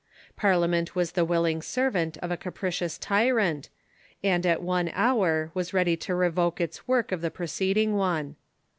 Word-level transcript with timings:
Parliament 0.35 0.95
was 0.95 1.11
the 1.11 1.23
willing 1.23 1.61
servant 1.61 2.17
of 2.23 2.31
a 2.31 2.35
capricious 2.35 2.97
tyrant, 2.97 3.69
and 4.23 4.47
at 4.47 4.63
one 4.63 4.89
hour 4.95 5.51
was 5.53 5.75
ready 5.75 5.95
to 5.95 6.15
revoke 6.15 6.59
its 6.59 6.87
work 6.87 7.11
of 7.11 7.21
the 7.21 7.29
preceding 7.29 7.93
one. 7.95 8.35